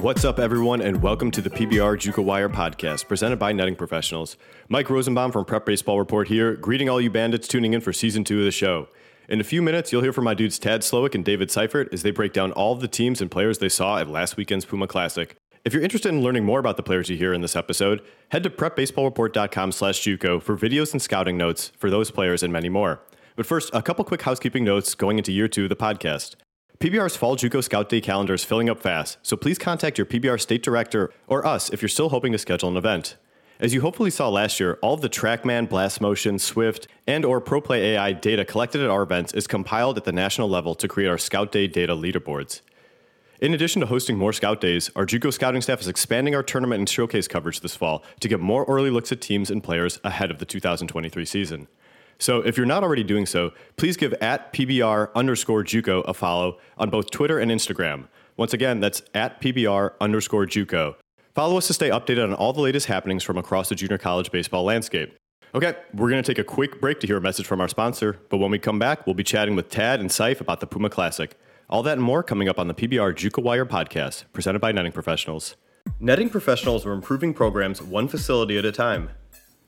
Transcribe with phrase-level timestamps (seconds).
[0.00, 4.36] What's up, everyone, and welcome to the PBR JUCO Wire podcast presented by Netting Professionals.
[4.68, 8.22] Mike Rosenbaum from Prep Baseball Report here, greeting all you bandits tuning in for season
[8.22, 8.86] two of the show.
[9.28, 12.04] In a few minutes, you'll hear from my dudes Tad Slowik and David Seifert as
[12.04, 14.86] they break down all of the teams and players they saw at last weekend's Puma
[14.86, 15.34] Classic.
[15.64, 18.44] If you're interested in learning more about the players you hear in this episode, head
[18.44, 23.00] to prepbaseballreport.com slash JUCO for videos and scouting notes for those players and many more.
[23.34, 26.36] But first, a couple quick housekeeping notes going into year two of the podcast.
[26.80, 30.40] PBR's Fall JUCO Scout Day calendar is filling up fast, so please contact your PBR
[30.40, 33.16] state director or us if you're still hoping to schedule an event.
[33.58, 37.40] As you hopefully saw last year, all of the TrackMan, Blast Motion, Swift, and or
[37.40, 41.08] ProPlay AI data collected at our events is compiled at the national level to create
[41.08, 42.60] our Scout Day data leaderboards.
[43.40, 46.78] In addition to hosting more Scout Days, our JUCO scouting staff is expanding our tournament
[46.78, 50.30] and showcase coverage this fall to get more early looks at teams and players ahead
[50.30, 51.66] of the 2023 season.
[52.18, 56.58] So if you're not already doing so, please give at PBR underscore JUCO a follow
[56.76, 58.08] on both Twitter and Instagram.
[58.36, 60.96] Once again, that's at PBR underscore JUCO.
[61.34, 64.32] Follow us to stay updated on all the latest happenings from across the junior college
[64.32, 65.16] baseball landscape.
[65.54, 68.18] Okay, we're going to take a quick break to hear a message from our sponsor,
[68.28, 70.90] but when we come back, we'll be chatting with Tad and Seif about the Puma
[70.90, 71.36] Classic.
[71.70, 74.92] All that and more coming up on the PBR JUCO Wire podcast, presented by Netting
[74.92, 75.56] Professionals.
[76.00, 79.10] Netting Professionals are improving programs one facility at a time.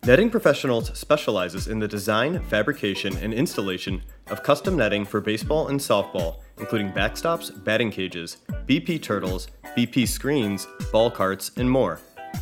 [0.06, 5.78] Netting Professionals specializes in the design, fabrication, and installation of custom netting for baseball and
[5.78, 12.00] softball, including backstops, batting cages, BP turtles, BP screens, ball carts, and more.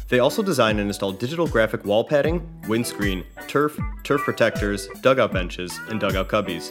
[0.08, 5.80] They also design and install digital graphic wall padding, windscreen, turf, turf protectors, dugout benches,
[5.88, 6.70] and dugout cubbies.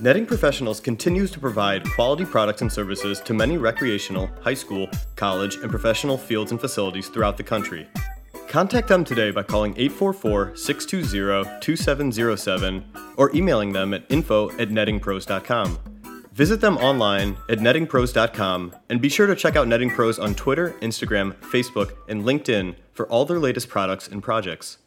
[0.00, 5.54] Netting Professionals continues to provide quality products and services to many recreational, high school, college,
[5.58, 7.86] and professional fields and facilities throughout the country.
[8.48, 12.84] Contact them today by calling 844 620 2707
[13.16, 15.78] or emailing them at info at nettingpros.com.
[16.32, 20.76] Visit them online at nettingpros.com and be sure to check out Netting Pros on Twitter,
[20.82, 24.78] Instagram, Facebook, and LinkedIn for all their latest products and projects.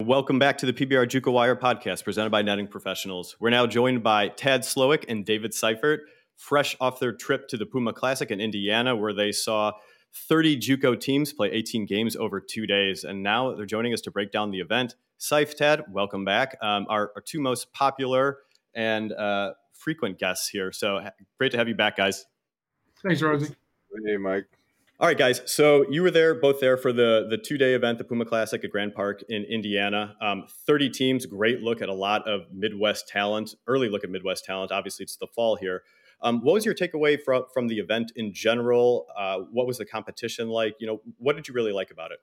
[0.00, 3.34] Welcome back to the PBR JUCO Wire podcast presented by Netting Professionals.
[3.40, 6.02] We're now joined by Tad Slowik and David Seifert,
[6.36, 9.72] fresh off their trip to the Puma Classic in Indiana, where they saw
[10.28, 14.10] 30 JUCO teams play 18 games over two days, and now they're joining us to
[14.10, 14.94] break down the event.
[15.18, 16.56] Seif, Tad, welcome back.
[16.62, 18.38] Um, our, our, two most popular
[18.74, 20.72] and uh, frequent guests here.
[20.72, 21.00] So
[21.38, 22.26] great to have you back, guys.
[23.02, 23.54] Thanks, Rosie.
[24.06, 24.46] Hey, Mike.
[24.98, 25.42] All right, guys.
[25.44, 28.64] So you were there, both there for the the two day event, the Puma Classic
[28.64, 30.16] at Grand Park in Indiana.
[30.22, 33.54] Um, Thirty teams, great look at a lot of Midwest talent.
[33.66, 34.72] Early look at Midwest talent.
[34.72, 35.82] Obviously, it's the fall here.
[36.22, 39.06] Um, what was your takeaway from from the event in general?
[39.16, 40.74] Uh, what was the competition like?
[40.80, 42.18] You know, what did you really like about it?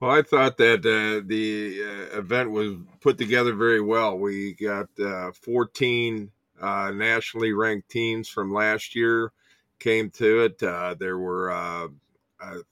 [0.00, 4.16] Well, I thought that uh, the uh, event was put together very well.
[4.16, 9.32] We got uh, 14 uh, nationally ranked teams from last year
[9.80, 10.62] came to it.
[10.62, 11.90] Uh, there were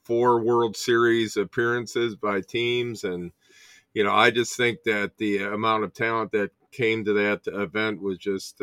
[0.04, 3.32] four World Series appearances by teams, and
[3.92, 8.00] you know, I just think that the amount of talent that came to that event
[8.00, 8.60] was just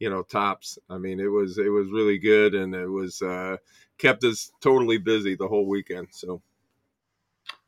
[0.00, 0.78] you know tops.
[0.88, 3.58] I mean, it was it was really good, and it was uh,
[3.98, 6.08] kept us totally busy the whole weekend.
[6.10, 6.42] So.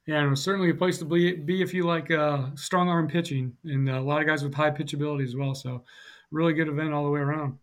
[0.04, 2.88] Yeah, and it was certainly a place to be, be if you like uh, strong
[2.88, 5.54] arm pitching, and a lot of guys with high pitchability as well.
[5.54, 5.84] So,
[6.32, 7.58] really good event all the way around.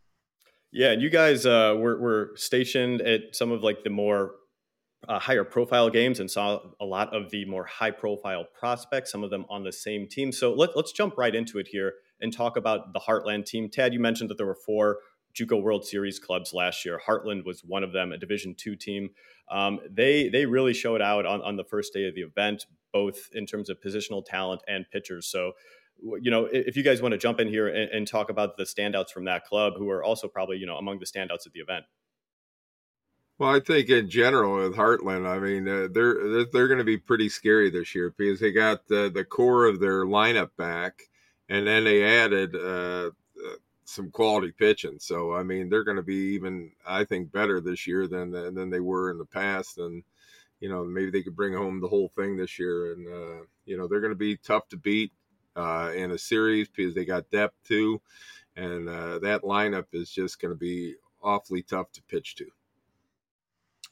[0.72, 4.36] Yeah, and you guys uh, were, were stationed at some of like the more
[5.08, 9.24] uh, higher profile games and saw a lot of the more high profile prospects, some
[9.24, 10.32] of them on the same team.
[10.32, 13.70] So let, us jump right into it here and talk about the Heartland team.
[13.70, 15.00] Tad, you mentioned that there were four
[15.36, 17.00] JUCO World Series clubs last year.
[17.06, 19.10] Heartland was one of them, a Division two team.
[19.52, 23.30] Um, they they really showed out on, on the first day of the event, both
[23.34, 25.28] in terms of positional talent and pitchers.
[25.28, 25.54] So,
[26.22, 28.64] you know, if you guys want to jump in here and, and talk about the
[28.64, 31.60] standouts from that club, who are also probably you know among the standouts at the
[31.60, 31.86] event.
[33.38, 36.98] Well, I think in general with Heartland, I mean, uh, they're they're going to be
[36.98, 41.04] pretty scary this year because they got the the core of their lineup back
[41.50, 43.56] and then they added uh, uh,
[43.86, 44.98] some quality pitching.
[45.00, 48.70] So I mean, they're going to be even, I think, better this year than than
[48.70, 49.78] they were in the past.
[49.78, 50.04] And
[50.60, 52.94] you know, maybe they could bring home the whole thing this year.
[52.94, 55.12] And uh, you know, they're going to be tough to beat
[55.56, 58.02] uh, in a series because they got depth too,
[58.56, 62.46] and uh, that lineup is just going to be awfully tough to pitch to.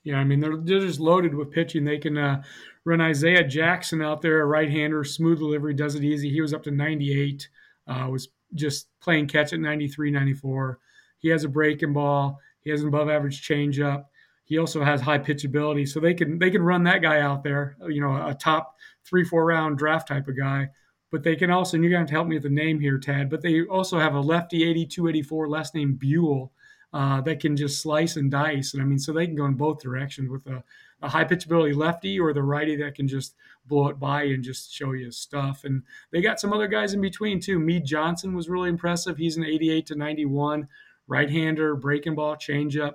[0.07, 1.83] Yeah, I mean they're, they're just loaded with pitching.
[1.83, 2.41] They can uh,
[2.85, 6.29] run Isaiah Jackson out there, a right-hander, smooth delivery, does it easy.
[6.29, 7.49] He was up to 98,
[7.87, 10.79] uh, was just playing catch at 93, 94.
[11.17, 12.39] He has a breaking ball.
[12.61, 14.05] He has an above-average changeup.
[14.45, 17.75] He also has high pitchability, so they can they can run that guy out there.
[17.85, 20.69] You know, a top three, four round draft type of guy.
[21.11, 23.29] But they can also, and you're going to help me with the name here, Tad.
[23.29, 26.53] But they also have a lefty 82, 84, last name Buell
[26.97, 28.73] uh, that can just slice and dice.
[28.73, 30.63] And I mean, so they can go in both directions with a,
[31.03, 33.35] a high pitchability lefty or the righty that can just
[33.67, 35.63] blow it by and just show you stuff.
[35.63, 37.59] And they got some other guys in between too.
[37.59, 39.15] Mead Johnson was really impressive.
[39.15, 40.67] He's an 88 to 91
[41.05, 42.93] right hander, breaking ball, changeup,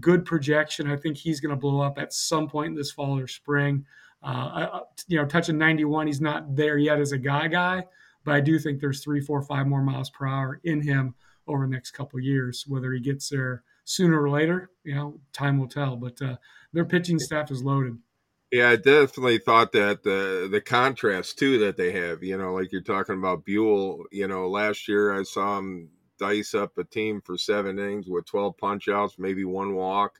[0.00, 0.90] good projection.
[0.90, 3.86] I think he's going to blow up at some point this fall or spring.
[4.20, 7.84] Uh, you know, touching 91, he's not there yet as a guy guy,
[8.24, 11.14] but I do think there's three, four, five more miles per hour in him
[11.48, 12.64] over the next couple years.
[12.66, 15.96] Whether he gets there sooner or later, you know, time will tell.
[15.96, 16.36] But uh,
[16.72, 17.98] their pitching staff is loaded.
[18.50, 22.72] Yeah, I definitely thought that the the contrast too that they have, you know, like
[22.72, 24.04] you're talking about Buell.
[24.10, 28.26] You know, last year I saw him dice up a team for seven innings with
[28.26, 30.18] 12 punch outs, maybe one walk,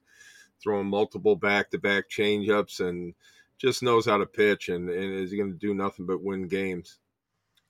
[0.63, 3.15] throwing multiple back to back changeups, and
[3.59, 6.99] just knows how to pitch and, and is going to do nothing but win games.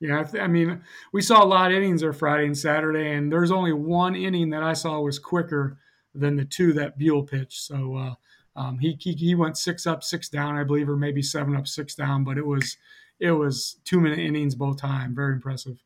[0.00, 0.80] Yeah, I mean,
[1.12, 4.50] we saw a lot of innings there Friday and Saturday, and there's only one inning
[4.50, 5.78] that I saw was quicker
[6.14, 7.60] than the two that Buell pitched.
[7.62, 8.14] So uh,
[8.54, 11.66] um, he, he, he went six up, six down, I believe, or maybe seven up,
[11.66, 12.76] six down, but it was
[13.20, 15.14] it was two minute innings both time.
[15.14, 15.82] Very impressive.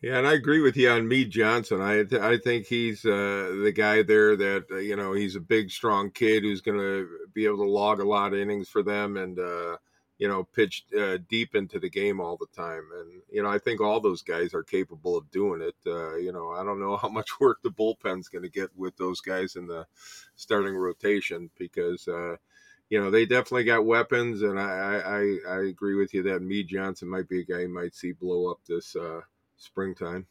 [0.00, 1.80] Yeah, and I agree with you on Mead Johnson.
[1.80, 5.40] I th- I think he's uh, the guy there that uh, you know he's a
[5.40, 8.82] big, strong kid who's going to be able to log a lot of innings for
[8.82, 9.76] them and uh,
[10.18, 12.84] you know pitch uh, deep into the game all the time.
[12.98, 15.76] And you know I think all those guys are capable of doing it.
[15.86, 18.96] Uh, you know I don't know how much work the bullpen's going to get with
[18.96, 19.86] those guys in the
[20.36, 22.36] starting rotation because uh,
[22.90, 26.68] you know, they definitely got weapons, and I, I, I agree with you that Mead
[26.68, 29.20] Johnson might be a guy you might see blow up this uh,
[29.56, 30.26] springtime.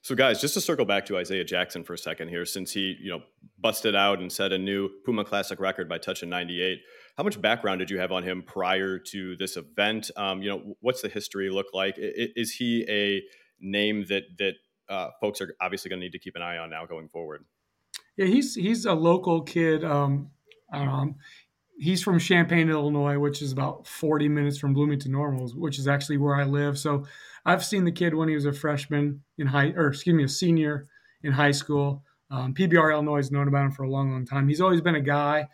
[0.00, 2.96] So, guys, just to circle back to Isaiah Jackson for a second here, since he,
[3.00, 3.22] you know,
[3.58, 6.80] busted out and set a new Puma Classic record by touching 98.
[7.16, 10.10] How much background did you have on him prior to this event?
[10.16, 11.94] Um, you know, what's the history look like?
[11.96, 13.22] Is he a
[13.60, 14.54] name that that
[14.88, 17.44] uh, folks are obviously going to need to keep an eye on now going forward?
[18.16, 19.84] Yeah, he's he's a local kid.
[19.84, 20.30] Um,
[20.72, 21.16] um,
[21.78, 26.16] he's from Champaign, Illinois, which is about 40 minutes from Bloomington Normals, which is actually
[26.16, 26.78] where I live.
[26.78, 27.06] So
[27.44, 30.28] I've seen the kid when he was a freshman in high, or excuse me, a
[30.28, 30.86] senior
[31.22, 32.04] in high school.
[32.30, 34.48] Um, PBR Illinois has known about him for a long, long time.
[34.48, 35.48] He's always been a guy.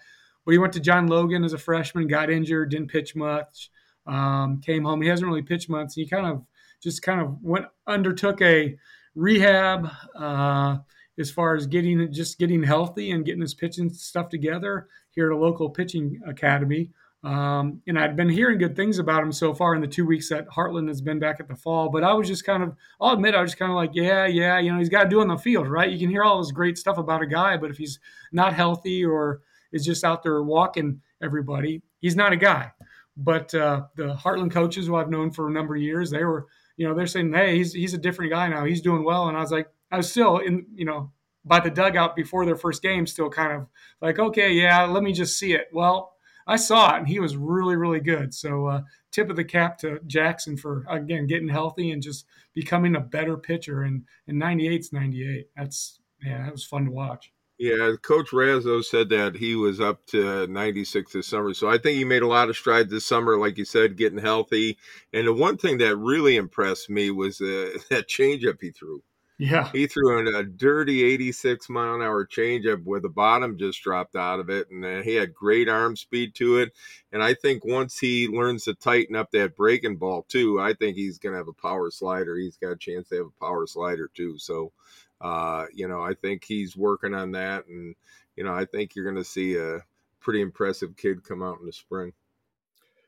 [0.51, 3.71] But he went to John Logan as a freshman, got injured, didn't pitch much,
[4.05, 5.01] um, came home.
[5.01, 5.95] He hasn't really pitched much.
[5.95, 6.43] He kind of
[6.83, 8.77] just kind of went undertook a
[9.15, 10.79] rehab uh,
[11.21, 15.37] as far as getting just getting healthy and getting his pitching stuff together here at
[15.37, 16.91] a local pitching academy.
[17.23, 20.31] Um, and I'd been hearing good things about him so far in the two weeks
[20.31, 21.91] that Heartland has been back at the fall.
[21.91, 24.27] But I was just kind of, I'll admit, I was just kind of like, yeah,
[24.27, 25.93] yeah, you know, he's got to do on the field, right?
[25.93, 28.01] You can hear all this great stuff about a guy, but if he's
[28.33, 32.73] not healthy or is just out there walking everybody, he's not a guy.
[33.17, 36.47] But uh, the Heartland coaches, who I've known for a number of years, they were,
[36.77, 38.65] you know, they're saying, hey, he's he's a different guy now.
[38.65, 39.29] He's doing well.
[39.29, 41.13] And I was like, I was still in, you know,
[41.45, 43.67] by the dugout before their first game, still kind of
[44.01, 45.69] like, okay, yeah, let me just see it.
[45.73, 46.15] Well
[46.51, 48.35] I saw it, and he was really, really good.
[48.35, 48.83] So, uh,
[49.13, 53.37] tip of the cap to Jackson for again getting healthy and just becoming a better
[53.37, 53.83] pitcher.
[53.83, 55.49] And and 98's 98.
[55.57, 57.33] That's yeah, that was fun to watch.
[57.61, 61.53] Yeah, Coach Razzo said that he was up to 96 this summer.
[61.53, 64.19] So I think he made a lot of strides this summer, like you said, getting
[64.19, 64.79] healthy.
[65.13, 69.03] And the one thing that really impressed me was uh, that changeup he threw.
[69.37, 69.71] Yeah.
[69.73, 74.17] He threw in a dirty 86 mile an hour changeup where the bottom just dropped
[74.17, 74.71] out of it.
[74.71, 76.73] And uh, he had great arm speed to it.
[77.13, 80.97] And I think once he learns to tighten up that breaking ball, too, I think
[80.97, 82.39] he's going to have a power slider.
[82.39, 84.39] He's got a chance to have a power slider, too.
[84.39, 84.73] So,
[85.21, 87.67] uh, you know, I think he's working on that.
[87.67, 87.95] And,
[88.37, 89.81] you know, I think you're going to see a
[90.21, 92.13] pretty impressive kid come out in the spring.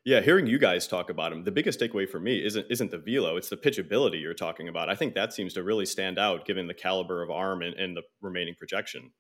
[0.05, 2.99] Yeah, hearing you guys talk about him, the biggest takeaway for me isn't isn't the
[2.99, 4.91] velo; it's the pitchability you're talking about.
[4.91, 7.97] I think that seems to really stand out, given the caliber of arm and, and
[7.97, 9.13] the remaining projection.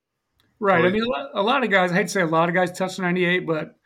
[0.58, 0.84] Right.
[0.84, 1.92] I mean, a lot of guys.
[1.92, 3.76] I hate to say a lot of guys touch 98, but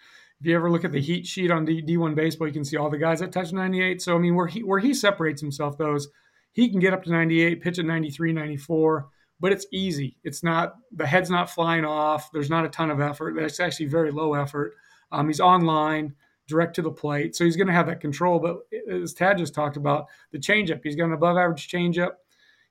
[0.41, 2.79] if you ever look at the heat sheet on D, D1 baseball, you can see
[2.79, 4.01] all the guys that touch 98.
[4.01, 6.09] So I mean, where he where he separates himself, those
[6.57, 9.09] he can get up to 98, pitch at 93, 94,
[9.39, 10.17] but it's easy.
[10.25, 12.33] It's not the head's not flying off.
[12.33, 13.37] There's not a ton of effort.
[13.37, 14.73] It's actually very low effort.
[15.13, 16.15] Um, he's online
[16.49, 17.37] direct to the plate.
[17.37, 18.39] So he's going to have that control.
[18.39, 18.61] But
[18.91, 22.13] as Tad just talked about, the changeup, he's got an above average changeup.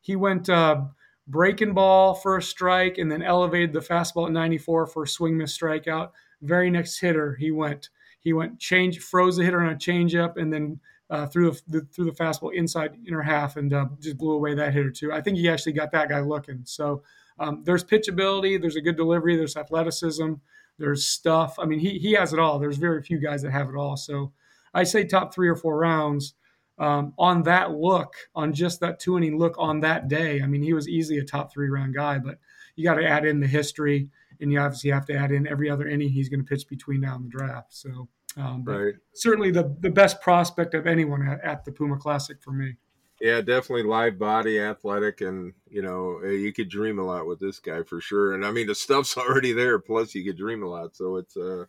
[0.02, 0.86] He went uh,
[1.28, 5.38] breaking ball for a strike and then elevated the fastball at 94 for a swing
[5.38, 6.10] miss strikeout.
[6.42, 7.90] Very next hitter, he went
[8.20, 12.06] he went change froze the hitter on a changeup and then uh, threw the, threw
[12.06, 15.12] the fastball inside inner half and uh, just blew away that hitter too.
[15.12, 16.62] I think he actually got that guy looking.
[16.66, 17.04] So
[17.40, 20.34] um, there's pitchability, there's a good delivery, there's athleticism.
[20.78, 21.58] There's stuff.
[21.58, 22.60] I mean, he he has it all.
[22.60, 23.96] There's very few guys that have it all.
[23.96, 24.34] So
[24.74, 26.34] I say top three or four rounds
[26.78, 30.42] um, on that look, on just that two inning look on that day.
[30.42, 32.20] I mean, he was easily a top three round guy.
[32.20, 32.40] But
[32.76, 34.10] you got to add in the history,
[34.42, 37.02] and you obviously have to add in every other inning he's going to pitch between
[37.02, 37.74] now and the draft.
[37.74, 38.96] So, um, right.
[39.14, 42.76] certainly the the best prospect of anyone at, at the Puma Classic for me.
[43.22, 47.60] Yeah, definitely live body, athletic, and you know you could dream a lot with this
[47.60, 48.34] guy for sure.
[48.34, 49.80] And I mean the stuff's already there.
[49.80, 50.96] Plus, you could dream a lot.
[50.96, 51.66] So it's a uh,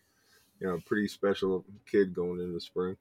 [0.61, 2.97] you know pretty special kid going into spring.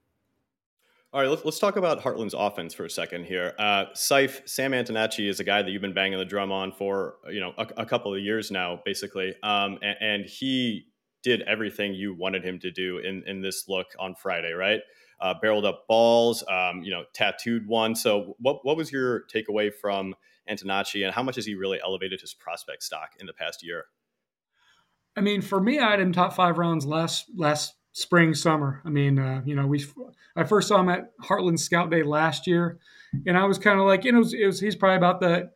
[1.15, 3.53] All right, let's, let's talk about Heartland's offense for a second here.
[3.57, 7.15] Uh, Seif, Sam Antonacci is a guy that you've been banging the drum on for
[7.31, 10.87] you know a, a couple of years now, basically, um, and, and, he
[11.25, 14.79] did everything you wanted him to do in in this look on Friday, right?
[15.19, 17.95] Uh, barreled up balls, um, you know, tattooed one.
[17.95, 20.13] So, what what was your takeaway from
[20.49, 23.85] Antonacci, and how much has he really elevated his prospect stock in the past year?
[25.17, 28.83] I mean, for me, I had him top five rounds last last spring, summer.
[28.85, 29.83] I mean, uh, you know, we
[30.35, 32.77] I first saw him at Heartland Scout Day last year,
[33.25, 35.21] and I was kind of like, you know, it was, it was, he's probably about
[35.21, 35.49] the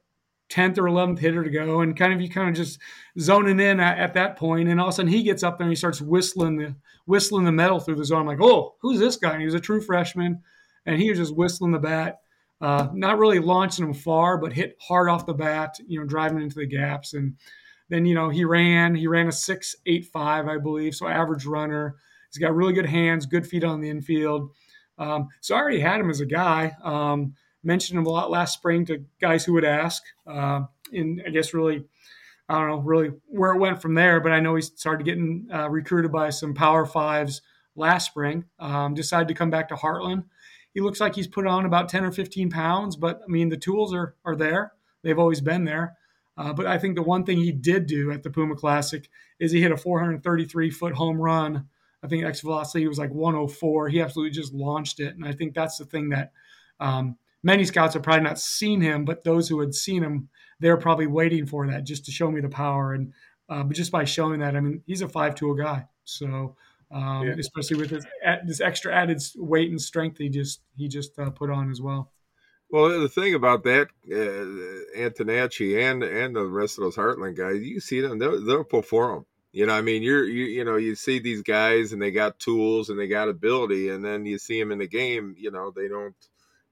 [0.50, 2.80] tenth or eleventh hitter to go, and kind of you kind of just
[3.20, 5.66] zoning in at, at, that point, and all of a sudden he gets up there
[5.66, 6.76] and he starts whistling the
[7.06, 8.22] whistling the metal through the zone.
[8.22, 9.32] I'm like, oh, who's this guy?
[9.32, 10.42] And he was a true freshman,
[10.86, 12.20] and he was just whistling the bat.
[12.62, 16.42] Uh, not really launching him far, but hit hard off the bat, you know, driving
[16.42, 17.14] into the gaps.
[17.14, 17.38] And
[17.88, 20.94] then, you know, he ran, he ran a six eight five, I believe.
[20.96, 21.96] So average runner.
[22.30, 24.52] He's got really good hands, good feet on the infield.
[24.98, 26.76] Um, so I already had him as a guy.
[26.84, 30.04] Um, mentioned him a lot last spring to guys who would ask.
[30.26, 30.62] Uh,
[30.92, 31.86] and I guess really,
[32.48, 35.48] I don't know really where it went from there, but I know he started getting
[35.54, 37.42] uh, recruited by some Power Fives
[37.76, 38.46] last spring.
[38.60, 40.26] Um, decided to come back to Heartland.
[40.74, 43.58] He looks like he's put on about 10 or 15 pounds, but I mean, the
[43.58, 44.74] tools are, are there.
[45.04, 45.96] They've always been there.
[46.38, 49.52] Uh, but I think the one thing he did do at the Puma Classic is
[49.52, 51.68] he hit a 433 foot home run
[52.04, 53.90] I think X velocity was like 104.
[53.90, 56.32] He absolutely just launched it, and I think that's the thing that
[56.80, 60.30] um, many scouts have probably not seen him, but those who had seen him,
[60.60, 62.94] they're probably waiting for that just to show me the power.
[62.94, 63.14] And
[63.50, 66.56] uh, but just by showing that, I mean, he's a five-tool guy, so
[66.92, 67.36] um, yeah.
[67.40, 68.06] especially with this,
[68.46, 72.12] this extra added weight and strength he just he just uh, put on as well.
[72.72, 77.62] Well, the thing about that, uh, Antonacci and and the rest of those Heartland guys,
[77.62, 79.26] you see them; they'll, they'll perform.
[79.52, 82.40] You know, I mean, you're you you know, you see these guys and they got
[82.40, 85.36] tools and they got ability, and then you see them in the game.
[85.38, 86.14] You know, they don't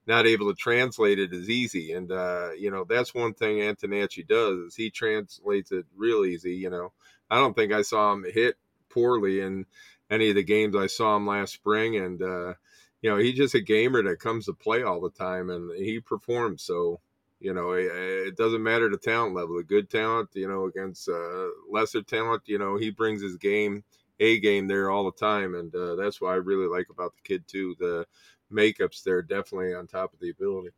[0.08, 4.28] not able to translate it as easy, and uh, you know that's one thing Antonacci
[4.28, 6.54] does is he translates it real easy.
[6.56, 6.94] You know,
[7.30, 8.56] I don't think I saw him hit
[8.90, 9.66] poorly in
[10.10, 12.54] any of the games I saw him last spring, and uh,
[13.02, 16.00] you know he's just a gamer that comes to play all the time, and he
[16.00, 16.64] performs.
[16.64, 17.00] So
[17.40, 19.58] you know, it doesn't matter the talent level.
[19.58, 23.84] The good talent, you know, against uh, lesser talent, you know, he brings his game,
[24.20, 27.22] a game there all the time, and uh, that's what I really like about the
[27.22, 27.76] kid too.
[27.80, 28.08] The
[28.52, 30.70] makeups there definitely on top of the ability.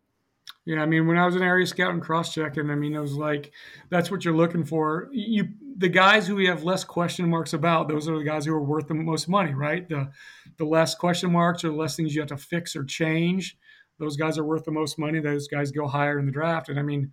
[0.66, 3.00] Yeah, I mean, when I was an area scout and cross checking, I mean, it
[3.00, 3.52] was like
[3.90, 5.10] that's what you're looking for.
[5.12, 8.54] You the guys who we have less question marks about, those are the guys who
[8.54, 9.88] are worth the most money, right?
[9.88, 10.12] The
[10.58, 13.58] the less question marks or the less things you have to fix or change
[14.00, 15.20] those guys are worth the most money.
[15.20, 16.70] Those guys go higher in the draft.
[16.70, 17.12] And I mean,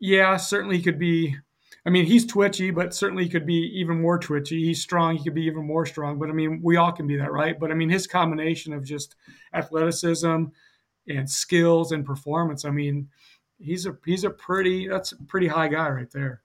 [0.00, 1.36] yeah, certainly could be.
[1.86, 4.64] I mean, he's twitchy, but certainly he could be even more twitchy.
[4.64, 5.16] He's strong.
[5.16, 6.18] He could be even more strong.
[6.18, 7.58] But I mean, we all can be that, right?
[7.58, 9.16] But I mean, his combination of just
[9.52, 10.44] athleticism
[11.08, 12.64] and skills and performance.
[12.64, 13.08] I mean,
[13.58, 16.42] he's a he's a pretty that's a pretty high guy right there.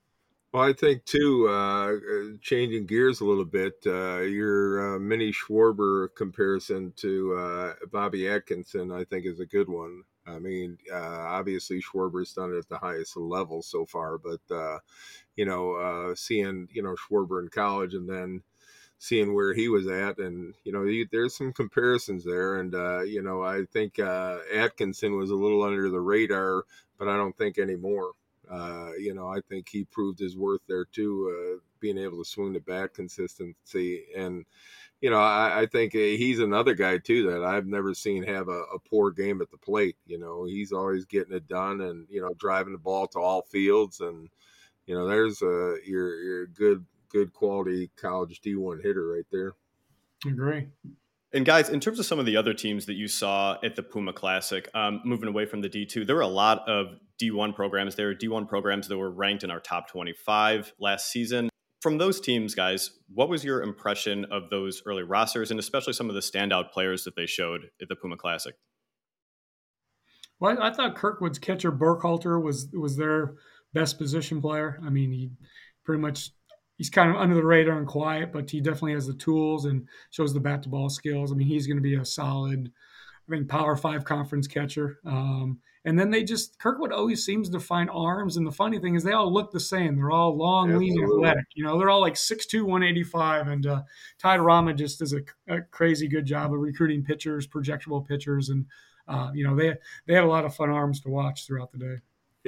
[0.52, 5.32] Well, I think too, uh, uh, changing gears a little bit, uh, your uh, Mini
[5.32, 10.04] Schwarber comparison to uh, Bobby Atkinson, I think, is a good one.
[10.36, 14.40] I mean, uh, obviously Schwarber's done it at the highest level so far, but
[15.36, 18.44] you know, seeing you know Schwarber in college and then
[18.98, 22.74] seeing where he was at, and you know, there's some comparisons there, and
[23.08, 26.64] you know, I think Atkinson was a little under the radar,
[26.98, 28.12] but I don't think anymore.
[28.50, 32.28] Uh, you know, I think he proved his worth there too, uh, being able to
[32.28, 34.06] swing the bat consistency.
[34.18, 34.46] And,
[35.02, 38.50] you know, I, I, think uh, he's another guy too that I've never seen have
[38.50, 39.96] a, a, poor game at the plate.
[40.06, 43.44] You know, he's always getting it done and, you know, driving the ball to all
[43.44, 44.02] fields.
[44.02, 44.30] And,
[44.86, 49.54] you know, there's a, your, your good, good quality college D1 hitter right there.
[50.26, 50.68] Agree.
[51.32, 53.84] And guys, in terms of some of the other teams that you saw at the
[53.84, 57.96] Puma Classic, um, moving away from the D2, there were a lot of D1 programs.
[57.96, 61.50] There were D1 programs that were ranked in our top 25 last season.
[61.82, 66.10] From those teams, guys, what was your impression of those early rosters and especially some
[66.10, 68.56] of the standout players that they showed at the Puma Classic?
[70.40, 73.36] Well, I, thought Kirkwood's catcher Burkhalter was was their
[73.74, 74.80] best position player.
[74.86, 75.32] I mean, he
[75.84, 76.32] pretty much
[76.78, 79.88] he's kind of under the radar and quiet, but he definitely has the tools and
[80.12, 81.32] shows the bat to ball skills.
[81.32, 82.72] I mean, he's going to be a solid,
[83.28, 85.00] I think, Power Five conference catcher.
[85.06, 88.36] Um, And then they just Kirkwood always seems to find arms.
[88.36, 89.96] And the funny thing is they all look the same.
[89.96, 91.46] They're all long, lean, athletic.
[91.56, 93.48] You know, they're all like 6'2", 185.
[93.48, 93.82] And uh,
[94.18, 98.66] Todd Rima just does a, a, crazy good job of recruiting pitchers, projectable pitchers, and
[99.08, 101.78] uh, you know they they had a lot of fun arms to watch throughout the
[101.78, 101.96] day.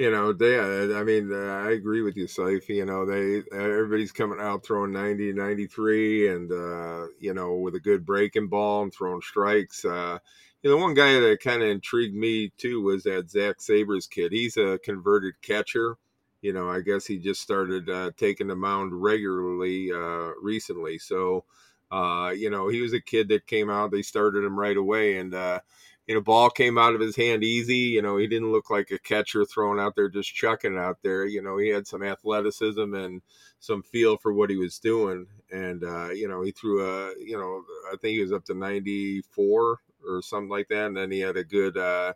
[0.02, 0.58] You know, they.
[0.58, 2.68] I mean, uh, I agree with you, Seif.
[2.68, 7.80] You know, they everybody's coming out throwing 90, 93, and uh, you know, with a
[7.80, 9.84] good breaking ball and throwing strikes.
[9.84, 10.18] Uh,
[10.62, 14.32] you know, one guy that kind of intrigued me too was that Zach Sabers kid.
[14.32, 15.96] He's a converted catcher.
[16.40, 20.98] You know, I guess he just started uh, taking the mound regularly uh, recently.
[20.98, 21.44] So,
[21.92, 23.92] uh, you know, he was a kid that came out.
[23.92, 25.60] They started him right away, and uh,
[26.06, 27.76] you know, ball came out of his hand easy.
[27.76, 31.24] You know, he didn't look like a catcher thrown out there just chucking out there.
[31.26, 33.22] You know, he had some athleticism and
[33.60, 35.26] some feel for what he was doing.
[35.50, 38.54] And uh, you know, he threw a, you know, I think he was up to
[38.54, 40.86] 94 or something like that.
[40.86, 42.14] And then he had a good, uh,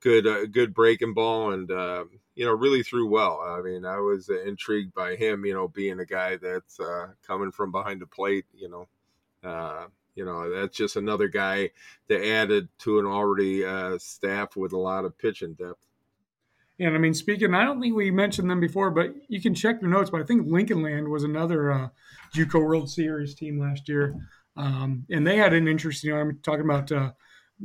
[0.00, 3.40] good, uh, good breaking ball, and uh, you know, really threw well.
[3.40, 5.46] I mean, I was intrigued by him.
[5.46, 8.44] You know, being a guy that's uh, coming from behind the plate.
[8.52, 11.70] You know, uh, you know, that's just another guy
[12.08, 15.86] that added to an already uh, staff with a lot of pitching depth.
[16.78, 19.80] And I mean, speaking, I don't think we mentioned them before, but you can check
[19.80, 20.10] your notes.
[20.10, 21.88] But I think Lincoln Land was another uh,
[22.34, 24.16] JUCO World Series team last year,
[24.56, 26.40] um, and they had an interesting arm.
[26.42, 27.12] Talking about uh,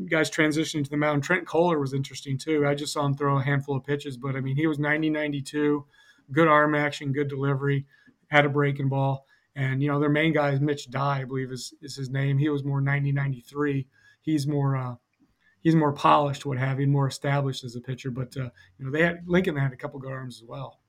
[0.09, 1.23] guys transitioning to the mound.
[1.23, 2.67] Trent Kohler was interesting too.
[2.67, 5.09] I just saw him throw a handful of pitches, but I mean, he was 90
[5.09, 5.85] 92,
[6.31, 7.85] good arm action, good delivery,
[8.27, 9.25] had a breaking ball.
[9.57, 12.37] And, you know, their main guy is Mitch Dye, I believe is, is his name.
[12.37, 13.87] He was more 90 93.
[14.21, 14.95] He's more, uh,
[15.61, 18.11] he's more polished, what have you, more established as a pitcher.
[18.11, 20.79] But, uh, you know, they had Lincoln had a couple good arms as well.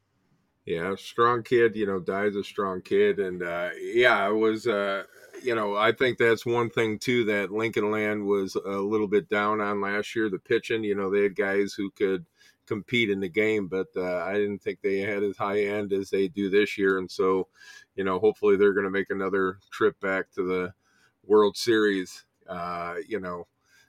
[0.66, 1.76] Yeah, strong kid.
[1.76, 4.66] You know, Dye's a strong kid, and uh, yeah, it was.
[4.66, 5.04] Uh,
[5.42, 9.30] you know, I think that's one thing too that Lincoln Land was a little bit
[9.30, 10.28] down on last year.
[10.28, 12.26] The pitching, you know, they had guys who could
[12.68, 16.10] compete in the game, but uh, I didn't think they had as high end as
[16.10, 16.98] they do this year.
[16.98, 17.48] And so,
[17.96, 20.72] you know, hopefully they're going to make another trip back to the
[21.24, 22.24] World Series.
[22.48, 23.46] Uh, you know,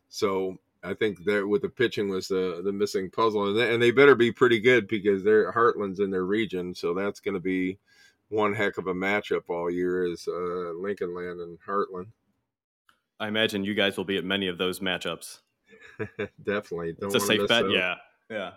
[0.07, 3.81] so I think that with the pitching was the the missing puzzle, and they, and
[3.81, 7.39] they better be pretty good because they're Heartland's in their region, so that's going to
[7.39, 7.77] be
[8.29, 12.07] one heck of a matchup all year is uh, Lincoln Land and Heartland.
[13.19, 15.39] I imagine you guys will be at many of those matchups.
[16.43, 17.65] Definitely, Don't it's a safe bet.
[17.65, 17.71] Out.
[17.71, 17.95] Yeah,
[18.29, 18.51] yeah.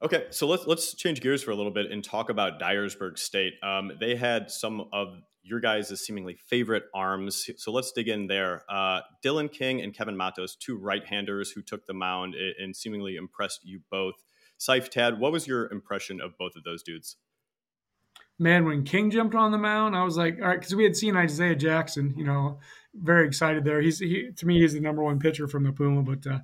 [0.00, 3.54] Okay, so let's let's change gears for a little bit and talk about Dyersburg State.
[3.62, 8.62] Um, they had some of your guys' seemingly favorite arms, so let's dig in there.
[8.68, 13.60] Uh, Dylan King and Kevin Matos, two right-handers who took the mound and seemingly impressed
[13.64, 14.14] you both.
[14.60, 17.16] Seif Tad, what was your impression of both of those dudes?
[18.38, 20.96] man, when King jumped on the mound, I was like, all right, because we had
[20.96, 22.60] seen Isaiah Jackson, you know,
[22.94, 23.80] very excited there.
[23.80, 26.02] He's he, to me, he's the number one pitcher from the Puma.
[26.02, 26.38] But uh,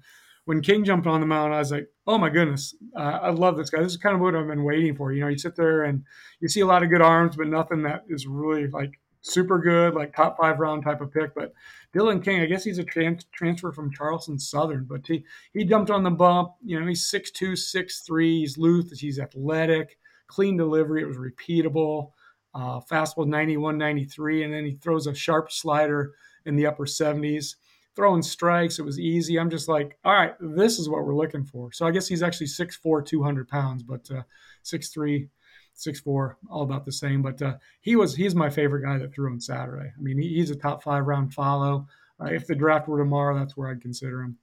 [0.45, 3.57] when King jumped on the mound, I was like, oh my goodness, uh, I love
[3.57, 3.83] this guy.
[3.83, 5.13] This is kind of what I've been waiting for.
[5.13, 6.05] You know, you sit there and
[6.41, 9.95] you see a lot of good arms, but nothing that is really like super good,
[9.95, 11.35] like top five round type of pick.
[11.35, 11.55] But
[11.95, 15.91] Dylan King, I guess he's a trans- transfer from Charleston Southern, but he he jumped
[15.91, 16.53] on the bump.
[16.63, 21.03] You know, he's 6'2", 6'3", he's loose, he's athletic clean delivery.
[21.03, 22.11] It was repeatable.
[22.55, 26.13] Uh, fastball 91, 93, and then he throws a sharp slider
[26.47, 27.57] in the upper 70s.
[27.97, 29.39] Throwing strikes, it was easy.
[29.39, 31.73] I'm just like, all right, this is what we're looking for.
[31.73, 34.23] So I guess he's actually 6'4, 200 pounds, but uh,
[34.65, 35.29] 6'3,
[35.77, 37.23] 6'4, all about the same.
[37.23, 39.93] But uh, he was he's my favorite guy that threw on Saturday.
[39.97, 41.87] I mean, he, he's a top five round follow.
[42.21, 44.39] Uh, if the draft were tomorrow, that's where I'd consider him.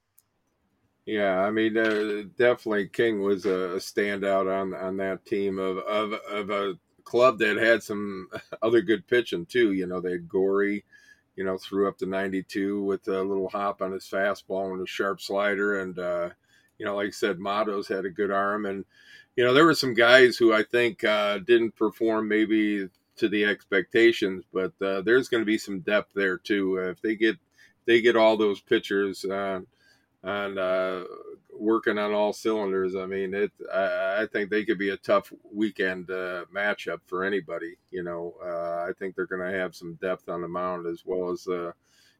[1.06, 6.14] Yeah, I mean, uh, definitely King was a standout on on that team of of
[6.14, 8.28] of a club that had some
[8.62, 9.74] other good pitching too.
[9.74, 10.86] You know, they had Gory,
[11.36, 14.88] you know, threw up to 92 with a little hop on his fastball and a
[14.88, 16.30] sharp slider, and uh,
[16.78, 18.86] you know, like I said, Matos had a good arm, and
[19.36, 23.46] you know, there were some guys who I think uh, didn't perform maybe to the
[23.46, 26.78] expectations, but uh, there's going to be some depth there too.
[26.78, 27.38] if they get
[27.86, 29.26] they get all those pitchers.
[29.26, 29.62] Uh,
[30.24, 31.04] and uh,
[31.62, 32.95] working on all cylinders.
[32.95, 33.52] I mean, it.
[33.71, 37.76] I, I, think they could be a tough weekend uh, matchup for anybody.
[37.91, 41.04] You know, uh, I think they're going to have some depth on the mound as
[41.06, 41.71] well as, uh,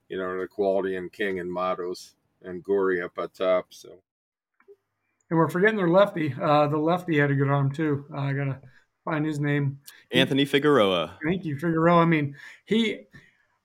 [0.10, 3.68] you know, the quality in King and Matos and Gory up at top.
[3.72, 3.90] So.
[5.30, 6.36] And we're forgetting their lefty.
[6.40, 8.06] Uh, the lefty had a good arm too.
[8.16, 8.60] I gotta
[9.04, 9.80] find his name.
[10.12, 11.18] Anthony Figueroa.
[11.26, 12.02] Thank you, Figueroa.
[12.02, 13.08] I mean, he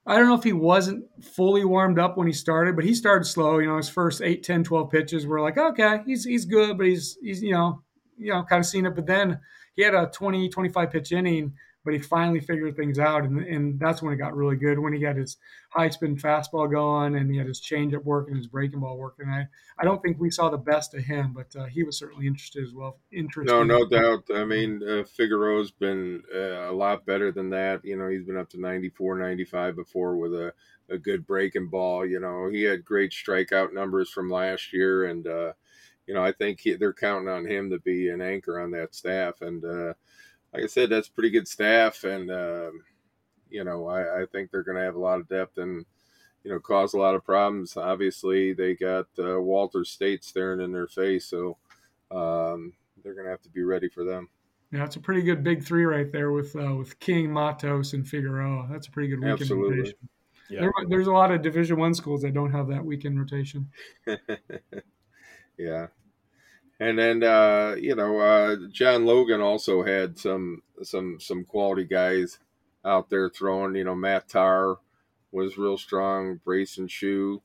[0.06, 3.24] I don't know if he wasn't fully warmed up when he started, but he started
[3.24, 3.58] slow.
[3.58, 6.86] You know, his first 8, 10, 12 pitches were like, okay, he's he's good, but
[6.86, 7.82] he's he's you know,
[8.16, 8.94] you know, kind of seen it.
[8.94, 9.40] But then
[9.74, 11.54] he had a 20, 25 pitch inning,
[11.86, 14.78] but he finally figured things out, and, and that's when it got really good.
[14.78, 15.36] When he got his
[15.70, 19.28] high spin fastball going, and he had his changeup working, his breaking ball working.
[19.28, 19.46] I
[19.78, 22.64] I don't think we saw the best of him, but uh, he was certainly interested
[22.64, 22.98] as well.
[23.12, 23.52] Interested.
[23.52, 24.24] No, no doubt.
[24.34, 27.84] I mean, uh, Figueroa's been uh, a lot better than that.
[27.84, 30.52] You know, he's been up to 94, 95 before with a
[30.90, 32.04] a good breaking ball.
[32.04, 35.52] You know, he had great strikeout numbers from last year, and uh,
[36.06, 38.94] you know, I think he, they're counting on him to be an anchor on that
[38.94, 39.40] staff.
[39.40, 39.94] And uh,
[40.56, 42.70] like I said, that's pretty good staff, and uh,
[43.50, 45.84] you know, I, I think they're going to have a lot of depth and
[46.44, 47.76] you know cause a lot of problems.
[47.76, 51.58] Obviously, they got uh, Walters State staring in their face, so
[52.10, 54.28] um, they're going to have to be ready for them.
[54.72, 58.06] Yeah, it's a pretty good big three right there with uh, with King, Matos, and
[58.06, 58.68] Figueroa.
[58.70, 59.78] That's a pretty good weekend Absolutely.
[59.78, 60.08] rotation.
[60.48, 60.60] Yeah.
[60.60, 63.68] There, there's a lot of Division One schools that don't have that weekend rotation.
[65.58, 65.88] yeah,
[66.80, 72.38] and then uh, you know uh, John Logan also had some some some quality guys
[72.84, 73.74] out there throwing.
[73.74, 74.76] You know Matt Tarr
[75.32, 76.40] was real strong.
[76.46, 77.42] Brayson Shoe.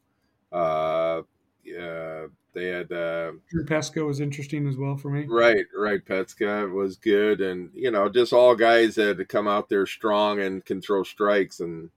[0.51, 1.21] Uh,
[1.63, 5.25] yeah, they had uh, Drew Pesca was interesting as well for me.
[5.27, 6.03] Right, right.
[6.03, 10.63] Pesca was good, and you know just all guys that come out there strong and
[10.65, 11.89] can throw strikes, and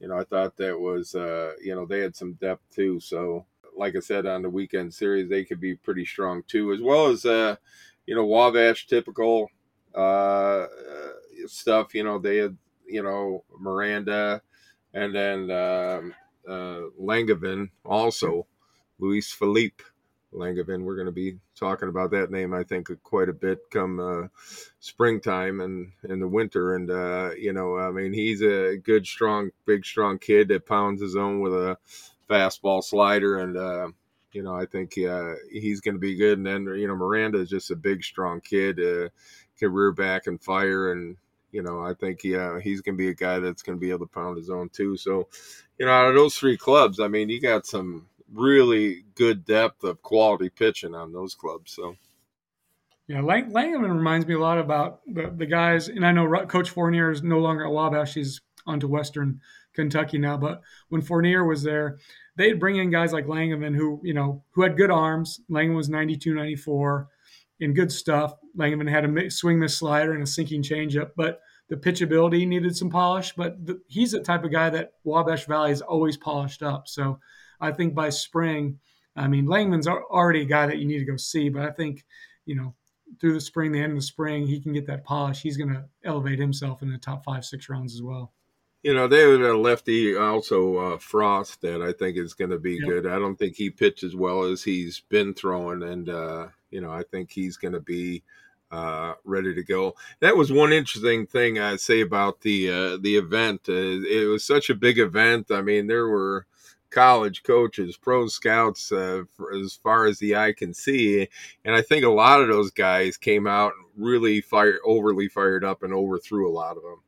[0.00, 3.00] you know I thought that was uh, you know they had some depth too.
[3.00, 6.80] So like I said on the weekend series, they could be pretty strong too, as
[6.80, 7.56] well as uh,
[8.06, 9.48] you know Wabash typical
[9.94, 10.66] uh,
[11.46, 11.94] stuff.
[11.94, 12.56] You know they had
[12.86, 14.42] you know Miranda,
[14.92, 16.14] and then um,
[16.48, 18.46] uh, Langevin also,
[18.98, 19.82] Luis Felipe
[20.32, 20.82] Langevin.
[20.82, 24.28] We're going to be talking about that name, I think, quite a bit come uh,
[24.80, 26.74] springtime and in the winter.
[26.74, 31.00] And uh, you know, I mean, he's a good, strong, big, strong kid that pounds
[31.00, 31.78] his own with a
[32.28, 33.88] fastball slider, and uh,
[34.32, 36.38] you know I think uh, he's going to be good.
[36.38, 39.08] And then you know Miranda is just a big, strong kid, uh,
[39.58, 41.16] can rear back and fire, and
[41.52, 43.90] you know I think yeah he's going to be a guy that's going to be
[43.90, 44.96] able to pound his own too.
[44.96, 45.28] So
[45.78, 49.84] you know out of those three clubs, I mean you got some really good depth
[49.84, 51.72] of quality pitching on those clubs.
[51.72, 51.96] So.
[53.06, 56.70] Yeah, Lang- Langman reminds me a lot about the, the guys, and I know Coach
[56.70, 59.40] Fournier is no longer at Wabash; he's on to Western
[59.74, 60.36] Kentucky now.
[60.36, 61.98] But when Fournier was there,
[62.36, 65.40] they'd bring in guys like Langevin who, you know, who had good arms.
[65.50, 67.08] Langevin was 92, 94
[67.60, 68.34] in good stuff.
[68.56, 72.90] Langevin had a swing miss slider and a sinking changeup, but the pitchability needed some
[72.90, 73.32] polish.
[73.36, 76.88] But the, he's the type of guy that Wabash Valley is always polished up.
[76.88, 77.18] So
[77.60, 78.78] I think by spring,
[79.16, 82.04] I mean, Langman's already a guy that you need to go see, but I think,
[82.46, 82.74] you know,
[83.20, 85.40] through the spring, the end of the spring, he can get that polish.
[85.40, 88.32] He's going to elevate himself in the top five, six rounds as well.
[88.84, 92.58] You know, they have a lefty also uh, Frost that I think is going to
[92.58, 93.06] be good.
[93.06, 96.90] I don't think he pitched as well as he's been throwing, and uh, you know,
[96.90, 98.22] I think he's going to be
[98.70, 99.94] uh, ready to go.
[100.20, 103.62] That was one interesting thing I'd say about the uh, the event.
[103.70, 105.50] Uh, it was such a big event.
[105.50, 106.44] I mean, there were
[106.90, 109.22] college coaches, pro scouts, uh,
[109.58, 111.26] as far as the eye can see,
[111.64, 115.82] and I think a lot of those guys came out really fire overly fired up
[115.82, 117.00] and overthrew a lot of them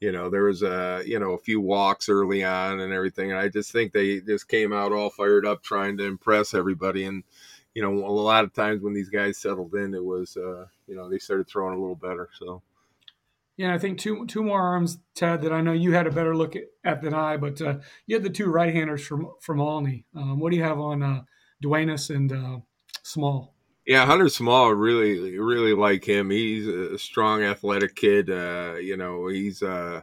[0.00, 3.40] you know there was a you know a few walks early on and everything and
[3.40, 7.24] i just think they just came out all fired up trying to impress everybody and
[7.74, 10.94] you know a lot of times when these guys settled in it was uh you
[10.94, 12.62] know they started throwing a little better so
[13.58, 16.36] yeah, I think two two more arms, Tad, that I know you had a better
[16.36, 20.06] look at, than I, but uh, you had the two right-handers from from Olney.
[20.14, 21.22] Um, what do you have on uh,
[21.60, 22.58] Duenas and uh,
[23.02, 23.57] Small?
[23.88, 26.30] Yeah, Hunter Small really really like him.
[26.30, 28.30] He's a strong, athletic kid.
[28.30, 30.02] Uh, you know, he's uh,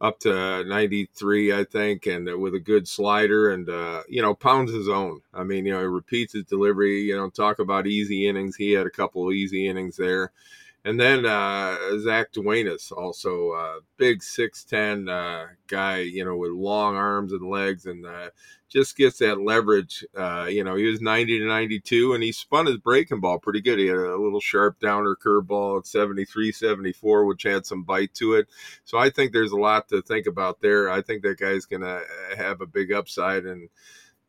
[0.00, 4.72] up to 93, I think, and with a good slider and, uh, you know, pounds
[4.72, 5.22] his own.
[5.34, 7.02] I mean, you know, he repeats his delivery.
[7.02, 8.56] You know, talk about easy innings.
[8.56, 10.32] He had a couple of easy innings there.
[10.82, 16.96] And then uh, Zach Duenas, also a big 6'10 uh, guy, you know, with long
[16.96, 18.30] arms and legs and uh,
[18.70, 20.04] just gets that leverage.
[20.16, 23.60] Uh, you know, he was 90 to 92 and he spun his breaking ball pretty
[23.60, 23.78] good.
[23.78, 28.34] He had a little sharp downer curveball at 73, 74, which had some bite to
[28.34, 28.48] it.
[28.84, 30.90] So I think there's a lot to think about there.
[30.90, 32.02] I think that guy's going to
[32.38, 33.68] have a big upside and,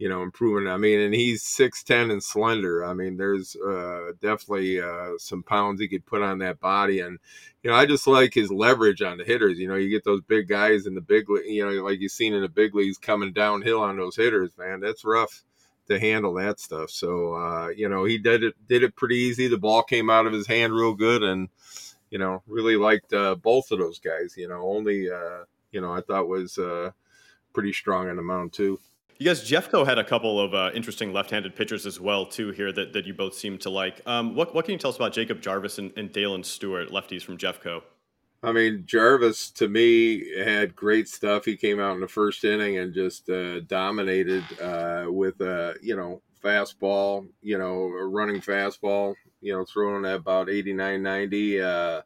[0.01, 0.67] you know, improving.
[0.67, 2.83] I mean, and he's six ten and slender.
[2.83, 7.19] I mean, there's uh, definitely uh, some pounds he could put on that body, and
[7.61, 9.59] you know, I just like his leverage on the hitters.
[9.59, 12.33] You know, you get those big guys in the big, you know, like you've seen
[12.33, 14.57] in the big leagues coming downhill on those hitters.
[14.57, 15.43] Man, that's rough
[15.87, 16.89] to handle that stuff.
[16.89, 19.47] So, uh, you know, he did it did it pretty easy.
[19.49, 21.47] The ball came out of his hand real good, and
[22.09, 24.33] you know, really liked uh, both of those guys.
[24.35, 26.89] You know, Olney uh, you know I thought was uh,
[27.53, 28.79] pretty strong on the mound too.
[29.21, 32.71] You guys, Jeffco had a couple of uh, interesting left-handed pitchers as well too here
[32.71, 34.01] that, that you both seem to like.
[34.07, 37.21] Um, what, what can you tell us about Jacob Jarvis and, and Dalen Stewart, lefties
[37.21, 37.83] from Jeffco?
[38.41, 41.45] I mean, Jarvis to me had great stuff.
[41.45, 45.95] He came out in the first inning and just uh, dominated uh, with a you
[45.95, 51.61] know fastball, you know, a running fastball, you know, throwing at about 89, 90.
[51.61, 52.01] Uh,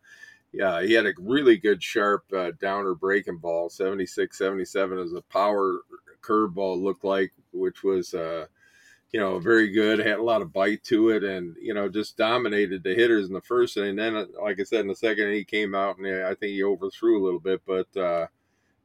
[0.51, 5.21] yeah, he had a really good sharp uh, downer breaking ball, 76, 77 as a
[5.21, 5.79] power
[6.25, 8.47] curveball looked like, which was uh,
[9.15, 12.17] you know, very good, had a lot of bite to it, and you know, just
[12.17, 13.77] dominated the hitters in the first.
[13.77, 16.63] And then, like I said, in the second, he came out and I think he
[16.63, 18.27] overthrew a little bit, but uh,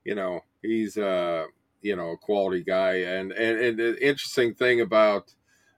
[0.05, 1.47] you know, he's uh,
[1.83, 2.99] you know a quality guy.
[2.99, 5.35] And and and the interesting thing about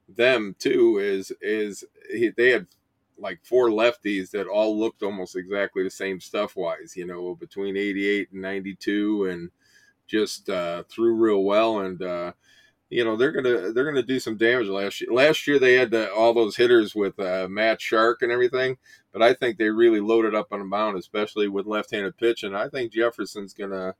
[0.07, 2.67] them too is is he, they had
[3.17, 7.77] like four lefties that all looked almost exactly the same stuff wise, you know, between
[7.77, 9.51] 88 and 92 and
[10.13, 11.81] just uh, threw real well.
[11.81, 12.33] And, uh,
[12.93, 15.11] you know they're gonna they're gonna do some damage last year.
[15.11, 18.77] Last year they had the, all those hitters with uh, Matt Shark and everything,
[19.13, 22.43] but I think they really loaded up on the mound, especially with left-handed pitch.
[22.43, 23.95] And I think Jefferson's gonna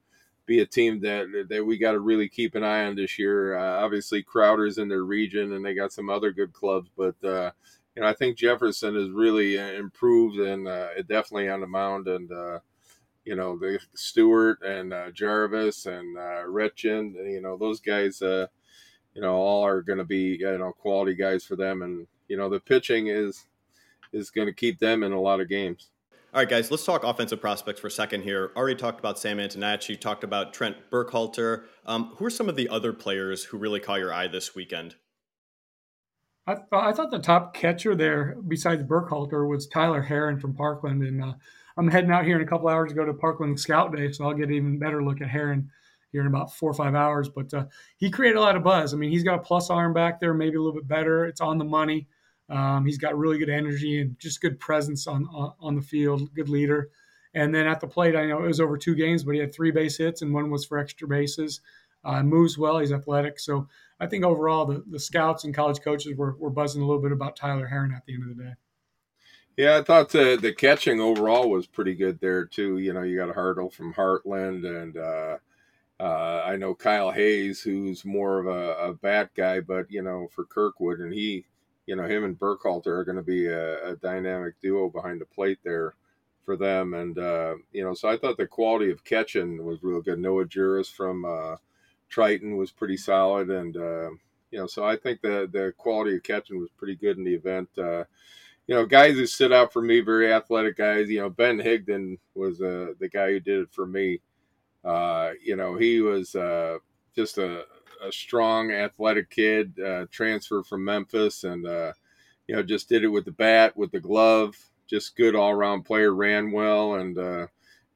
[0.45, 3.57] be a team that that we got to really keep an eye on this year.
[3.57, 7.51] Uh, obviously, Crowder's in their region, and they got some other good clubs, but uh,
[7.97, 12.09] you know I think Jefferson has really uh, improved and uh, definitely on the mound
[12.09, 12.31] and.
[13.27, 18.23] Uh, you know the Stewart and Jarvis and uh, Retchen, you know those guys
[19.15, 22.37] you know, all are going to be you know quality guys for them, and you
[22.37, 23.47] know the pitching is
[24.13, 25.91] is going to keep them in a lot of games.
[26.35, 28.53] All right, guys, let's talk offensive prospects for a second here.
[28.57, 31.65] Already talked about Sam Antonacci, talked about Trent Burkhalter.
[31.85, 34.95] Um, who are some of the other players who really caught your eye this weekend?
[36.47, 41.03] I, th- I thought the top catcher there, besides Burkhalter, was Tyler Herron from Parkland,
[41.03, 41.35] and uh,
[41.77, 44.25] I'm heading out here in a couple hours to go to Parkland Scout Day, so
[44.25, 45.71] I'll get an even better look at Herron
[46.11, 47.29] here in about four or five hours.
[47.29, 48.93] But uh, he created a lot of buzz.
[48.93, 51.25] I mean, he's got a plus arm back there, maybe a little bit better.
[51.25, 52.07] It's on the money.
[52.49, 56.33] Um, he's got really good energy and just good presence on, on, on the field,
[56.35, 56.91] good leader.
[57.35, 59.55] And then at the plate, I know it was over two games, but he had
[59.55, 61.61] three base hits and one was for extra bases.
[62.05, 62.79] Uh, moves well.
[62.79, 63.39] He's athletic.
[63.39, 63.69] So
[64.01, 67.13] I think overall the, the scouts and college coaches were, were buzzing a little bit
[67.13, 68.53] about Tyler Herron at the end of the day.
[69.57, 72.79] Yeah, I thought the, the catching overall was pretty good there too.
[72.79, 75.37] You know, you got Hartle from Heartland and uh,
[76.01, 80.29] uh, I know Kyle Hayes, who's more of a, a, bat guy, but you know,
[80.35, 81.45] for Kirkwood, and he,
[81.87, 85.27] you know, him and Burkhalter are going to be a, a, dynamic duo behind the
[85.27, 85.95] plate there
[86.45, 86.95] for them.
[86.95, 90.19] And uh, you know, so I thought the quality of catching was real good.
[90.19, 91.57] Noah Juris from uh,
[92.09, 94.11] Triton was pretty solid, and uh,
[94.51, 97.35] you know, so I think the the quality of catching was pretty good in the
[97.35, 97.69] event.
[98.67, 101.09] You know, guys who stood out for me, very athletic guys.
[101.09, 104.21] You know, Ben Higdon was uh, the guy who did it for me
[104.85, 106.79] uh, you know, he was uh,
[107.15, 107.65] just a,
[108.03, 111.93] a, strong, athletic kid, uh, transfer from Memphis, and uh,
[112.49, 114.57] you know, just did it with the bat, with the glove.
[114.89, 117.47] Just good all around player, ran well, and uh,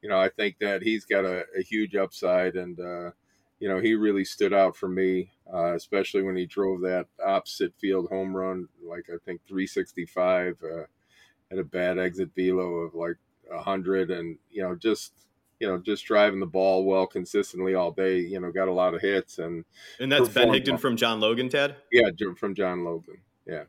[0.01, 3.11] you know, I think that he's got a, a huge upside, and uh,
[3.59, 7.73] you know, he really stood out for me, uh, especially when he drove that opposite
[7.79, 10.83] field home run, like I think 365 uh,
[11.51, 13.17] at a bad exit velo of like
[13.49, 15.13] 100, and you know, just
[15.61, 18.95] you know, just driving the ball well consistently all day, you know, got a lot
[18.95, 19.65] of hits and
[19.99, 20.79] And that's Ben Higdon well.
[20.79, 21.77] from John Logan, Tad?
[21.91, 23.23] Yeah, from John Logan.
[23.47, 23.65] Yeah.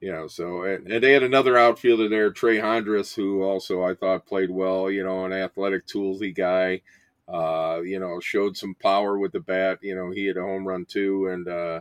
[0.00, 3.94] You know, so and, and they had another outfielder there, Trey Hondras, who also I
[3.94, 6.82] thought played well, you know, an athletic toolsy guy.
[7.26, 9.78] Uh, you know, showed some power with the bat.
[9.82, 11.80] You know, he had a home run too, and uh,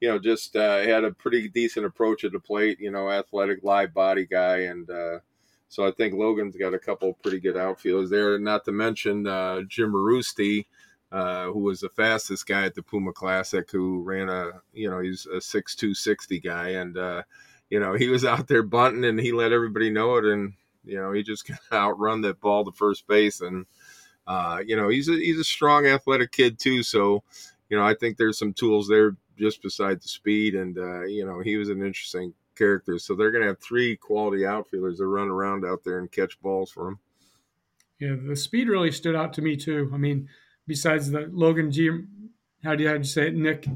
[0.00, 2.80] you know, just uh, had a pretty decent approach at the plate.
[2.80, 5.18] You know, athletic, live body guy, and uh,
[5.68, 8.38] so I think Logan's got a couple pretty good outfielders there.
[8.38, 10.66] Not to mention uh, Giamarusti,
[11.12, 15.00] uh, who was the fastest guy at the Puma Classic, who ran a you know
[15.00, 16.96] he's a six two sixty guy, and
[17.70, 20.52] you know he was out there bunting and he let everybody know it, and
[20.84, 23.66] you know he just kind of outrun that ball to first base, and
[24.30, 26.84] uh, you know he's a he's a strong athletic kid too.
[26.84, 27.24] So
[27.68, 31.26] you know I think there's some tools there just beside the speed, and uh, you
[31.26, 32.96] know he was an interesting character.
[33.00, 36.40] So they're going to have three quality outfielders that run around out there and catch
[36.40, 36.98] balls for them.
[37.98, 39.90] Yeah, the speed really stood out to me too.
[39.92, 40.28] I mean,
[40.64, 41.90] besides the Logan G,
[42.62, 43.66] how do you, how do you say it, Nick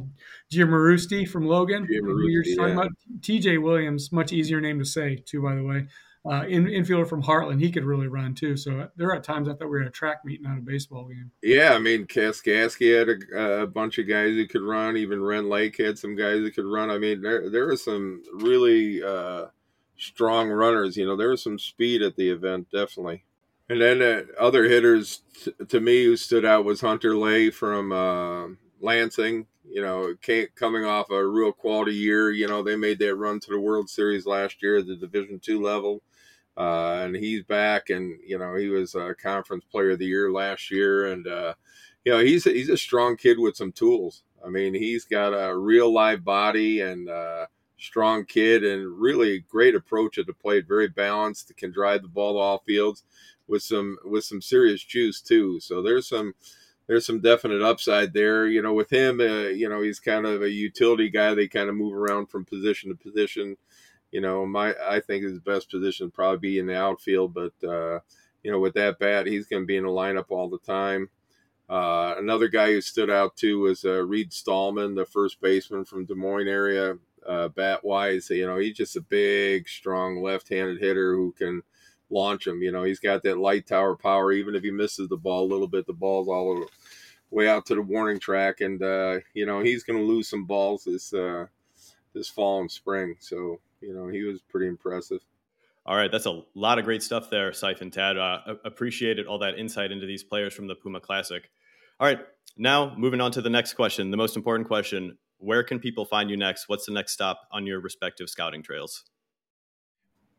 [0.52, 1.84] Giamarusti from Logan?
[1.84, 2.84] Giamarusti, You're talking yeah.
[2.84, 2.90] about
[3.20, 5.88] TJ Williams, much easier name to say too, by the way
[6.26, 8.56] uh, in, infielder from Heartland, he could really run too.
[8.56, 11.04] So there are times I thought we were at a track meet, not a baseball
[11.04, 11.30] game.
[11.42, 14.96] Yeah, I mean, Kaskaskia had a, a, bunch of guys who could run.
[14.96, 16.90] Even Rend Lake had some guys that could run.
[16.90, 19.46] I mean, there there were some really uh,
[19.98, 20.96] strong runners.
[20.96, 23.24] You know, there was some speed at the event, definitely.
[23.68, 27.92] And then uh, other hitters t- to me who stood out was Hunter Lay from
[27.92, 28.46] uh,
[28.80, 29.46] Lansing.
[29.66, 30.14] You know,
[30.54, 32.30] coming off a real quality year.
[32.30, 35.38] You know, they made that run to the World Series last year at the Division
[35.38, 36.02] two level
[36.56, 37.90] uh, and he's back.
[37.90, 41.54] And you know, he was a conference player of the year last year, and uh,
[42.04, 44.22] you know, he's a, he's a strong kid with some tools.
[44.44, 47.46] I mean, he's got a real live body and uh,
[47.78, 50.68] strong kid, and really great approach at the plate.
[50.68, 53.04] Very balanced, can drive the ball to all fields
[53.46, 55.60] with some with some serious juice too.
[55.60, 56.34] So there's some
[56.86, 58.46] there's some definite upside there.
[58.46, 61.34] You know, with him, uh, you know, he's kind of a utility guy.
[61.34, 63.56] They kind of move around from position to position.
[64.14, 67.52] You know, my I think his best position would probably be in the outfield, but
[67.68, 67.98] uh,
[68.44, 71.10] you know, with that bat, he's going to be in the lineup all the time.
[71.68, 76.04] Uh, another guy who stood out too was uh, Reed Stallman, the first baseman from
[76.04, 76.96] Des Moines area.
[77.26, 81.60] Uh, bat wise, you know, he's just a big, strong left-handed hitter who can
[82.08, 82.62] launch him.
[82.62, 84.30] You know, he's got that light tower power.
[84.30, 86.66] Even if he misses the ball a little bit, the ball's all the
[87.30, 90.44] way out to the warning track, and uh, you know he's going to lose some
[90.44, 91.46] balls this uh,
[92.12, 93.16] this fall and spring.
[93.18, 95.20] So you know he was pretty impressive.
[95.86, 98.16] All right, that's a lot of great stuff there, Siphon and Tad.
[98.16, 101.50] Uh, appreciated all that insight into these players from the Puma Classic.
[102.00, 102.20] All right,
[102.56, 106.30] now moving on to the next question, the most important question: Where can people find
[106.30, 106.68] you next?
[106.68, 109.04] What's the next stop on your respective scouting trails?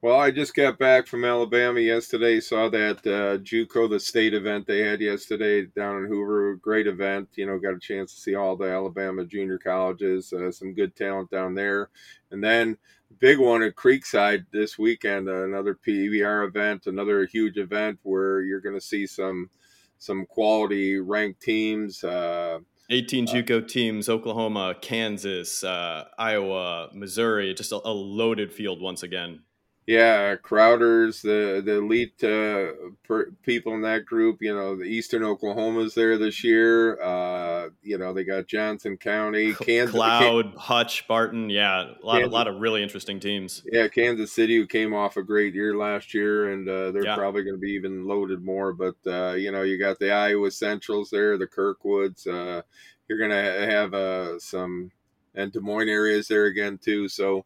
[0.01, 2.39] Well, I just got back from Alabama yesterday.
[2.39, 6.57] Saw that uh, JUCO, the state event they had yesterday down in Hoover.
[6.57, 7.29] Great event.
[7.35, 10.31] You know, got a chance to see all the Alabama junior colleges.
[10.31, 11.89] Uh, some good talent down there.
[12.29, 12.77] And then
[13.19, 15.27] big one at Creekside this weekend.
[15.29, 19.49] Uh, another PBR event, another huge event where you're going to see some
[19.97, 22.03] some quality ranked teams.
[22.03, 27.53] Uh, 18 uh, JUCO teams: Oklahoma, Kansas, uh, Iowa, Missouri.
[27.53, 29.39] Just a, a loaded field once again.
[29.87, 34.41] Yeah, Crowder's the the elite uh, per, people in that group.
[34.41, 36.99] You know, the Eastern Oklahoma's there this year.
[36.99, 41.51] Uh, you know, they got Johnson County, Kansas, Cloud, Can- Hutch, Barton.
[41.51, 43.61] Yeah, a lot, Kansas, a lot of really interesting teams.
[43.71, 47.15] Yeah, Kansas City, who came off a great year last year, and uh, they're yeah.
[47.15, 48.73] probably going to be even loaded more.
[48.73, 52.25] But uh, you know, you got the Iowa Centrals there, the Kirkwoods.
[52.25, 52.63] Uh,
[53.07, 54.89] you're going to have uh, some
[55.35, 57.07] and Des Moines areas there again too.
[57.07, 57.45] So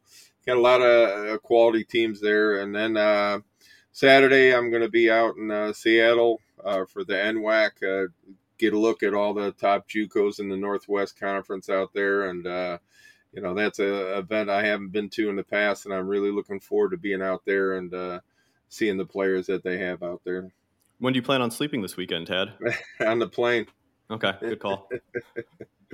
[0.50, 2.62] got a lot of uh, quality teams there.
[2.62, 3.40] And then uh,
[3.92, 7.72] Saturday, I'm going to be out in uh, Seattle uh, for the NWAC.
[7.84, 8.08] Uh,
[8.58, 12.46] get a look at all the top JUCOs in the Northwest Conference out there, and
[12.46, 12.78] uh,
[13.32, 16.32] you know that's a event I haven't been to in the past, and I'm really
[16.32, 18.22] looking forward to being out there and
[18.68, 20.52] seeing the players that they have out there.
[21.00, 22.54] When do you plan on sleeping this weekend, Tad?
[23.06, 23.68] on the plane.
[24.12, 24.90] Okay, good call.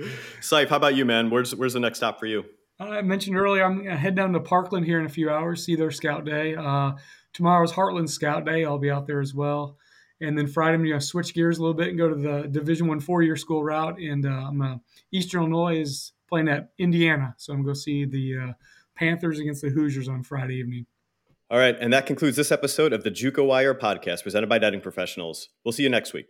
[0.40, 1.30] Seif, how about you, man?
[1.30, 2.44] Where's where's the next stop for you?
[2.78, 5.64] I mentioned earlier, I'm going to head down to Parkland here in a few hours,
[5.64, 6.54] see their scout day.
[6.54, 6.92] Uh,
[7.32, 8.64] tomorrow's Heartland Scout Day.
[8.64, 9.78] I'll be out there as well.
[10.20, 12.48] And then Friday, I'm going to switch gears a little bit and go to the
[12.48, 13.98] Division One four year school route.
[13.98, 14.76] And uh, uh,
[15.12, 18.52] Eastern Illinois is playing at Indiana, so I'm going to see the uh,
[18.94, 20.86] Panthers against the Hoosiers on Friday evening.
[21.50, 24.80] All right, and that concludes this episode of the JUCO Wire podcast presented by Netting
[24.80, 25.50] Professionals.
[25.64, 26.26] We'll see you next week.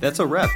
[0.00, 0.50] That's a wrap.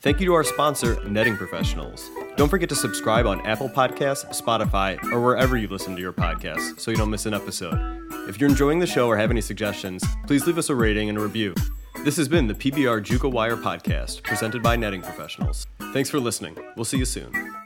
[0.00, 2.08] Thank you to our sponsor, Netting Professionals.
[2.36, 6.80] Don't forget to subscribe on Apple Podcasts, Spotify, or wherever you listen to your podcasts
[6.80, 7.78] so you don't miss an episode.
[8.28, 11.18] If you're enjoying the show or have any suggestions, please leave us a rating and
[11.18, 11.54] a review.
[12.04, 15.66] This has been the PBR JUCO Wire podcast, presented by Netting Professionals.
[15.92, 16.56] Thanks for listening.
[16.74, 17.61] We'll see you soon.